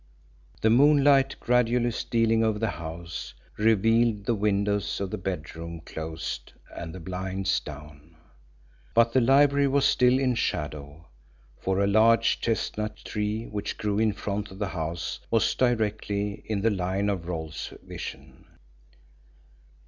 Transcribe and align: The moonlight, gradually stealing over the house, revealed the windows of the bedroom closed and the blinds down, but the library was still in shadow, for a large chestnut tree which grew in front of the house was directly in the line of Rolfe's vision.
The 0.61 0.71
moonlight, 0.71 1.35
gradually 1.39 1.91
stealing 1.91 2.43
over 2.43 2.57
the 2.57 2.71
house, 2.71 3.35
revealed 3.55 4.25
the 4.25 4.33
windows 4.33 4.99
of 4.99 5.11
the 5.11 5.17
bedroom 5.19 5.79
closed 5.81 6.53
and 6.75 6.91
the 6.91 6.99
blinds 6.99 7.59
down, 7.59 8.15
but 8.95 9.13
the 9.13 9.21
library 9.21 9.67
was 9.67 9.85
still 9.85 10.17
in 10.17 10.33
shadow, 10.33 11.05
for 11.59 11.77
a 11.83 11.85
large 11.85 12.39
chestnut 12.41 12.97
tree 13.05 13.45
which 13.45 13.77
grew 13.77 13.99
in 13.99 14.11
front 14.11 14.49
of 14.49 14.57
the 14.57 14.69
house 14.69 15.19
was 15.29 15.53
directly 15.53 16.41
in 16.47 16.61
the 16.61 16.71
line 16.71 17.07
of 17.07 17.27
Rolfe's 17.27 17.71
vision. 17.83 18.45